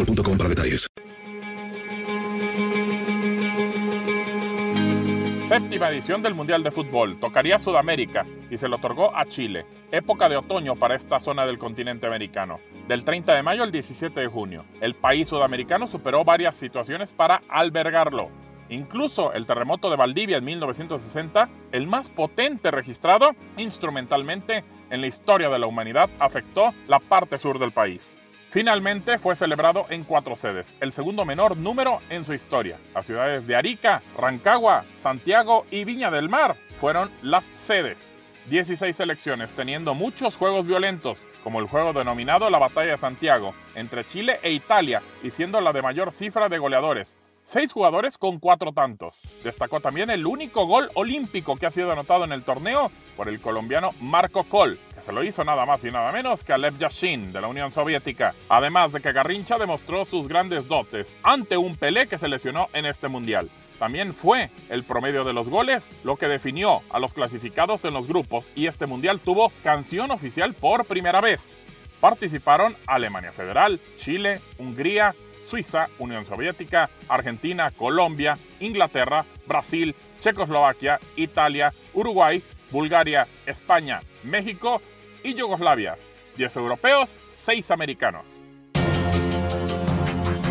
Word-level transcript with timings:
boostmobile.com 0.00 0.38
para 0.38 0.48
detalles. 0.48 0.86
Séptima 5.46 5.90
edición 5.90 6.22
del 6.22 6.34
Mundial 6.34 6.62
de 6.62 6.70
Fútbol. 6.70 7.18
Tocaría 7.18 7.58
Sudamérica 7.58 8.24
y 8.50 8.56
se 8.56 8.68
le 8.68 8.76
otorgó 8.76 9.16
a 9.16 9.26
Chile. 9.26 9.66
Época 9.90 10.28
de 10.28 10.36
otoño 10.36 10.76
para 10.76 10.94
esta 10.94 11.18
zona 11.18 11.44
del 11.44 11.58
continente 11.58 12.06
americano. 12.06 12.60
Del 12.86 13.02
30 13.02 13.34
de 13.34 13.42
mayo 13.42 13.64
al 13.64 13.72
17 13.72 14.20
de 14.20 14.28
junio. 14.28 14.64
El 14.80 14.94
país 14.94 15.26
sudamericano 15.26 15.88
superó 15.88 16.24
varias 16.24 16.54
situaciones 16.54 17.12
para 17.12 17.42
albergarlo. 17.48 18.28
Incluso 18.68 19.32
el 19.32 19.46
terremoto 19.46 19.90
de 19.90 19.96
Valdivia 19.96 20.36
en 20.36 20.44
1960, 20.44 21.48
el 21.72 21.88
más 21.88 22.10
potente 22.10 22.70
registrado 22.70 23.34
instrumentalmente 23.56 24.62
en 24.90 25.00
la 25.00 25.08
historia 25.08 25.48
de 25.48 25.58
la 25.58 25.66
humanidad, 25.66 26.08
afectó 26.20 26.72
la 26.86 27.00
parte 27.00 27.38
sur 27.38 27.58
del 27.58 27.72
país. 27.72 28.16
Finalmente 28.50 29.20
fue 29.20 29.36
celebrado 29.36 29.86
en 29.90 30.02
cuatro 30.02 30.34
sedes, 30.34 30.74
el 30.80 30.90
segundo 30.90 31.24
menor 31.24 31.56
número 31.56 32.00
en 32.10 32.24
su 32.24 32.34
historia. 32.34 32.78
Las 32.92 33.06
ciudades 33.06 33.46
de 33.46 33.54
Arica, 33.54 34.02
Rancagua, 34.18 34.84
Santiago 35.00 35.66
y 35.70 35.84
Viña 35.84 36.10
del 36.10 36.28
Mar 36.28 36.56
fueron 36.80 37.12
las 37.22 37.44
sedes. 37.54 38.08
16 38.48 38.96
selecciones 38.96 39.52
teniendo 39.52 39.94
muchos 39.94 40.34
juegos 40.34 40.66
violentos, 40.66 41.20
como 41.44 41.60
el 41.60 41.68
juego 41.68 41.92
denominado 41.92 42.50
la 42.50 42.58
Batalla 42.58 42.90
de 42.90 42.98
Santiago, 42.98 43.54
entre 43.76 44.04
Chile 44.04 44.40
e 44.42 44.50
Italia, 44.50 45.00
y 45.22 45.30
siendo 45.30 45.60
la 45.60 45.72
de 45.72 45.82
mayor 45.82 46.10
cifra 46.10 46.48
de 46.48 46.58
goleadores. 46.58 47.18
Seis 47.44 47.72
jugadores 47.72 48.16
con 48.16 48.38
cuatro 48.38 48.72
tantos. 48.72 49.18
Destacó 49.42 49.80
también 49.80 50.10
el 50.10 50.26
único 50.26 50.66
gol 50.66 50.90
olímpico 50.94 51.56
que 51.56 51.66
ha 51.66 51.70
sido 51.70 51.90
anotado 51.90 52.24
en 52.24 52.32
el 52.32 52.44
torneo 52.44 52.92
por 53.16 53.28
el 53.28 53.40
colombiano 53.40 53.90
Marco 54.00 54.44
Col, 54.44 54.78
que 54.94 55.02
se 55.02 55.12
lo 55.12 55.24
hizo 55.24 55.42
nada 55.44 55.66
más 55.66 55.82
y 55.84 55.90
nada 55.90 56.12
menos 56.12 56.44
que 56.44 56.52
a 56.52 56.58
Yashin 56.58 57.32
de 57.32 57.40
la 57.40 57.48
Unión 57.48 57.72
Soviética. 57.72 58.34
Además 58.48 58.92
de 58.92 59.00
que 59.00 59.12
Garrincha 59.12 59.58
demostró 59.58 60.04
sus 60.04 60.28
grandes 60.28 60.68
dotes 60.68 61.18
ante 61.22 61.56
un 61.56 61.74
Pelé 61.76 62.06
que 62.06 62.18
se 62.18 62.28
lesionó 62.28 62.68
en 62.72 62.86
este 62.86 63.08
mundial. 63.08 63.50
También 63.80 64.14
fue 64.14 64.50
el 64.68 64.84
promedio 64.84 65.24
de 65.24 65.32
los 65.32 65.48
goles 65.48 65.90
lo 66.04 66.16
que 66.16 66.28
definió 66.28 66.82
a 66.90 66.98
los 66.98 67.14
clasificados 67.14 67.84
en 67.86 67.94
los 67.94 68.06
grupos 68.06 68.50
y 68.54 68.66
este 68.66 68.86
mundial 68.86 69.20
tuvo 69.20 69.50
canción 69.64 70.10
oficial 70.10 70.54
por 70.54 70.84
primera 70.84 71.22
vez. 71.22 71.58
Participaron 71.98 72.76
Alemania 72.86 73.32
Federal, 73.32 73.80
Chile, 73.96 74.40
Hungría, 74.58 75.14
Suiza, 75.44 75.88
Unión 75.98 76.24
Soviética, 76.24 76.90
Argentina, 77.08 77.70
Colombia, 77.70 78.38
Inglaterra, 78.60 79.24
Brasil, 79.46 79.94
Checoslovaquia, 80.20 81.00
Italia, 81.16 81.72
Uruguay, 81.94 82.42
Bulgaria, 82.70 83.26
España, 83.46 84.00
México 84.22 84.80
y 85.22 85.34
Yugoslavia. 85.34 85.96
10 86.36 86.56
europeos, 86.56 87.20
6 87.30 87.70
americanos. 87.70 88.24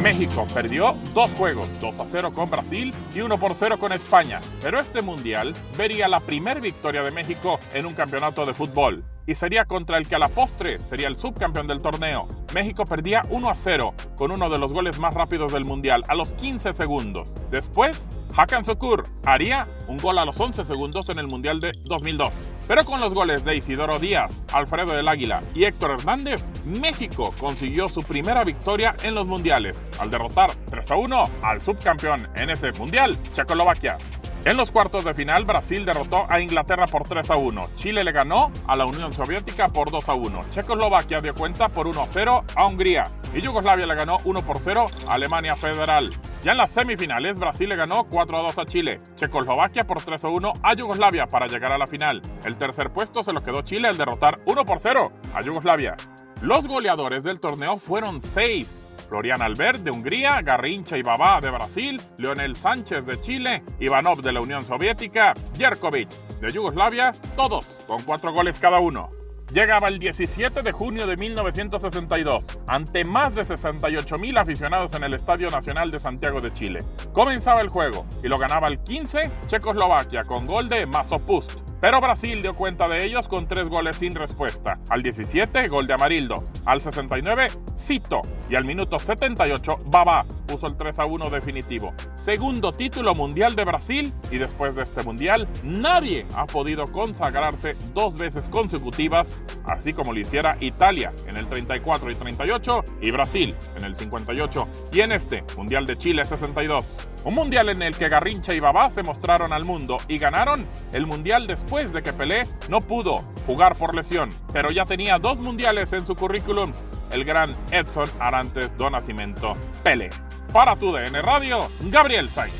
México 0.01 0.47
perdió 0.53 0.95
dos 1.13 1.29
juegos, 1.31 1.67
2 1.81 1.99
a 1.99 2.05
0 2.05 2.33
con 2.33 2.49
Brasil 2.49 2.93
y 3.13 3.19
1 3.19 3.37
por 3.37 3.53
0 3.53 3.77
con 3.79 3.91
España, 3.91 4.39
pero 4.61 4.79
este 4.79 5.01
mundial 5.01 5.53
vería 5.77 6.07
la 6.07 6.21
primera 6.21 6.61
victoria 6.61 7.03
de 7.03 7.11
México 7.11 7.59
en 7.73 7.85
un 7.85 7.93
campeonato 7.93 8.45
de 8.45 8.53
fútbol 8.53 9.03
y 9.27 9.35
sería 9.35 9.65
contra 9.65 9.97
el 9.97 10.07
que 10.07 10.15
a 10.15 10.19
la 10.19 10.29
postre 10.29 10.79
sería 10.79 11.09
el 11.09 11.17
subcampeón 11.17 11.67
del 11.67 11.81
torneo. 11.81 12.27
México 12.53 12.85
perdía 12.85 13.21
1 13.29 13.49
a 13.49 13.55
0 13.55 13.93
con 14.15 14.31
uno 14.31 14.49
de 14.49 14.57
los 14.57 14.73
goles 14.73 14.99
más 14.99 15.13
rápidos 15.13 15.53
del 15.53 15.65
mundial 15.65 16.03
a 16.07 16.15
los 16.15 16.33
15 16.33 16.73
segundos. 16.73 17.35
Después, 17.51 18.07
Hakan 18.35 18.63
Sukur 18.63 19.03
haría 19.25 19.67
un 19.87 19.97
gol 19.97 20.17
a 20.19 20.25
los 20.25 20.39
11 20.39 20.63
segundos 20.65 21.09
en 21.09 21.19
el 21.19 21.27
mundial 21.27 21.59
de 21.59 21.73
2002. 21.85 22.51
Pero 22.67 22.85
con 22.85 23.01
los 23.01 23.13
goles 23.13 23.43
de 23.43 23.55
Isidoro 23.55 23.99
Díaz, 23.99 24.43
Alfredo 24.53 24.93
del 24.93 25.07
Águila 25.07 25.41
y 25.55 25.65
Héctor 25.65 25.91
Hernández, 25.91 26.41
México 26.65 27.33
consiguió 27.39 27.87
su 27.87 28.01
primera 28.01 28.43
victoria 28.43 28.95
en 29.03 29.15
los 29.15 29.25
mundiales 29.25 29.83
al 29.99 30.09
derrotar 30.09 30.51
3 30.69 30.91
a 30.91 30.95
1 30.95 31.29
al 31.41 31.61
subcampeón 31.61 32.29
en 32.35 32.49
ese 32.49 32.71
mundial, 32.73 33.17
Checoslovaquia. 33.33 33.97
En 34.45 34.55
los 34.55 34.71
cuartos 34.71 35.03
de 35.03 35.13
final, 35.13 35.43
Brasil 35.43 35.85
derrotó 35.85 36.25
a 36.29 36.39
Inglaterra 36.39 36.87
por 36.87 37.03
3 37.03 37.29
a 37.29 37.35
1. 37.35 37.69
Chile 37.75 38.05
le 38.05 38.13
ganó 38.13 38.49
a 38.67 38.77
la 38.77 38.85
Unión 38.85 39.11
Soviética 39.11 39.67
por 39.67 39.91
2 39.91 40.07
a 40.07 40.13
1. 40.13 40.41
Checoslovaquia 40.49 41.19
dio 41.19 41.35
cuenta 41.35 41.67
por 41.67 41.87
1 41.87 42.01
a 42.01 42.07
0 42.07 42.45
a 42.55 42.65
Hungría. 42.65 43.11
Y 43.33 43.41
Yugoslavia 43.41 43.85
le 43.85 43.95
ganó 43.95 44.19
1 44.23 44.45
por 44.45 44.59
0 44.59 44.87
a 45.07 45.13
Alemania 45.13 45.57
Federal. 45.57 46.09
Ya 46.41 46.53
en 46.53 46.57
las 46.57 46.71
semifinales, 46.71 47.37
Brasil 47.37 47.67
le 47.67 47.75
ganó 47.75 48.05
4 48.05 48.37
a 48.37 48.41
2 48.43 48.57
a 48.59 48.65
Chile. 48.65 49.01
Checoslovaquia 49.15 49.85
por 49.85 50.01
3 50.01 50.23
a 50.23 50.29
1 50.29 50.53
a 50.63 50.73
Yugoslavia 50.73 51.27
para 51.27 51.47
llegar 51.47 51.73
a 51.73 51.77
la 51.77 51.85
final. 51.85 52.21
El 52.45 52.55
tercer 52.55 52.91
puesto 52.93 53.23
se 53.23 53.33
lo 53.33 53.43
quedó 53.43 53.61
Chile 53.63 53.89
al 53.89 53.97
derrotar 53.97 54.39
1 54.45 54.65
por 54.65 54.79
0 54.79 55.11
a 55.35 55.41
Yugoslavia. 55.41 55.97
Los 56.41 56.65
goleadores 56.65 57.23
del 57.23 57.41
torneo 57.41 57.77
fueron 57.77 58.21
6. 58.21 58.88
Florian 59.09 59.41
Albert 59.41 59.79
de 59.79 59.91
Hungría, 59.91 60.41
Garrincha 60.41 60.97
y 60.97 61.01
Babá 61.01 61.41
de 61.41 61.49
Brasil, 61.49 61.99
Leonel 62.17 62.55
Sánchez 62.55 63.05
de 63.05 63.19
Chile, 63.19 63.63
Ivanov 63.79 64.21
de 64.21 64.31
la 64.31 64.41
Unión 64.41 64.63
Soviética, 64.63 65.33
Jerkovic 65.57 66.09
de 66.39 66.51
Yugoslavia, 66.51 67.13
todos 67.35 67.65
con 67.87 68.03
cuatro 68.03 68.31
goles 68.31 68.59
cada 68.59 68.79
uno. 68.79 69.09
Llegaba 69.51 69.87
el 69.87 69.97
17 69.97 70.61
de 70.61 70.71
junio 70.71 71.07
de 71.07 71.17
1962, 71.17 72.59
ante 72.67 73.03
más 73.03 73.33
de 73.33 73.43
68 73.43 74.17
mil 74.19 74.37
aficionados 74.37 74.93
en 74.93 75.03
el 75.03 75.15
Estadio 75.15 75.49
Nacional 75.49 75.89
de 75.89 75.99
Santiago 75.99 76.39
de 76.39 76.53
Chile. 76.53 76.79
Comenzaba 77.11 77.61
el 77.61 77.69
juego 77.69 78.05
y 78.23 78.27
lo 78.27 78.37
ganaba 78.37 78.67
el 78.67 78.77
15 78.83 79.31
Checoslovaquia 79.47 80.25
con 80.25 80.45
gol 80.45 80.69
de 80.69 80.85
Masopust. 80.85 81.68
Pero 81.81 82.01
Brasil 82.01 82.41
dio 82.41 82.55
cuenta 82.55 82.87
de 82.87 83.03
ellos 83.05 83.27
con 83.27 83.47
tres 83.47 83.65
goles 83.65 83.97
sin 83.97 84.15
respuesta. 84.15 84.79
Al 84.89 85.01
17, 85.01 85.67
gol 85.69 85.87
de 85.87 85.93
Amarildo. 85.93 86.43
Al 86.65 86.81
69, 86.81 87.47
Cito. 87.75 88.21
Y 88.49 88.55
al 88.55 88.65
minuto 88.65 88.99
78, 88.99 89.81
Baba 89.85 90.25
puso 90.47 90.67
el 90.67 90.75
3 90.75 90.99
a 90.99 91.05
1 91.05 91.29
definitivo. 91.29 91.93
Segundo 92.15 92.71
título 92.71 93.15
mundial 93.15 93.55
de 93.55 93.63
Brasil 93.63 94.13
y 94.31 94.37
después 94.37 94.75
de 94.75 94.83
este 94.83 95.03
mundial, 95.03 95.47
nadie 95.63 96.25
ha 96.35 96.47
podido 96.47 96.85
consagrarse 96.85 97.75
dos 97.93 98.17
veces 98.17 98.49
consecutivas, 98.49 99.37
así 99.65 99.93
como 99.93 100.11
lo 100.11 100.19
hiciera 100.19 100.57
Italia 100.59 101.13
en 101.27 101.37
el 101.37 101.47
34 101.47 102.09
y 102.11 102.15
38 102.15 102.83
y 103.01 103.11
Brasil 103.11 103.55
en 103.77 103.85
el 103.85 103.95
58 103.95 104.67
y 104.91 105.01
en 105.01 105.11
este 105.11 105.43
Mundial 105.55 105.85
de 105.85 105.97
Chile 105.97 106.25
62. 106.25 106.97
Un 107.25 107.35
mundial 107.35 107.67
en 107.69 107.81
el 107.81 107.95
que 107.95 108.07
Garrincha 108.07 108.53
y 108.53 108.59
Babá 108.59 108.89
se 108.89 109.03
mostraron 109.03 109.51
al 109.51 109.65
mundo 109.65 109.97
y 110.07 110.17
ganaron 110.17 110.65
el 110.93 111.05
mundial 111.05 111.47
después 111.69 111.93
de 111.93 112.01
que 112.01 112.13
Pelé 112.13 112.47
no 112.67 112.81
pudo 112.81 113.23
jugar 113.45 113.77
por 113.77 113.93
lesión, 113.93 114.29
pero 114.51 114.71
ya 114.71 114.85
tenía 114.85 115.19
dos 115.19 115.39
mundiales 115.39 115.93
en 115.93 116.03
su 116.03 116.15
currículum, 116.15 116.71
el 117.11 117.23
gran 117.23 117.55
Edson 117.69 118.09
Arantes 118.19 118.75
do 118.75 118.89
Nascimento 118.89 119.53
Pelé. 119.83 120.09
Para 120.51 120.75
tu 120.75 120.91
DN 120.91 121.21
Radio, 121.21 121.69
Gabriel 121.91 122.27
Sainz. 122.27 122.55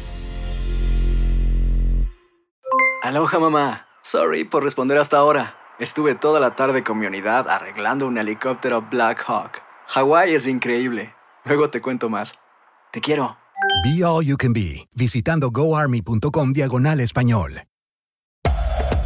Aloha 3.02 3.40
mamá, 3.40 3.88
sorry 4.04 4.44
por 4.44 4.64
responder 4.64 5.00
hasta 5.00 5.18
ahora. 5.18 5.56
Estuve 5.80 6.14
toda 6.14 6.40
la 6.40 6.56
tarde 6.56 6.84
con 6.84 7.00
mi 7.00 7.08
unidad 7.08 7.50
arreglando 7.50 8.06
un 8.06 8.16
helicóptero 8.20 8.84
Black 8.92 9.24
Hawk. 9.28 9.64
Hawái 9.88 10.36
es 10.36 10.46
increíble. 10.46 11.16
Luego 11.46 11.72
te 11.72 11.82
cuento 11.82 12.10
más. 12.10 12.36
Te 12.92 13.02
quiero. 13.02 13.38
Be 13.84 14.06
All 14.06 14.24
You 14.24 14.38
Can 14.38 14.54
Be, 14.54 14.88
visitando 14.96 15.50
goarmy.com 15.50 16.54
diagonal 16.54 17.00
español. 17.00 17.64